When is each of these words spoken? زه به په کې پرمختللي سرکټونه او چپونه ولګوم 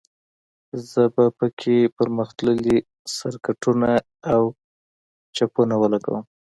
زه 0.89 1.01
به 1.15 1.25
په 1.37 1.47
کې 1.59 1.91
پرمختللي 1.97 2.77
سرکټونه 3.15 3.89
او 4.33 4.41
چپونه 5.35 5.75
ولګوم 5.81 6.23